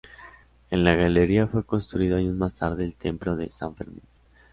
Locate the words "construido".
1.63-2.17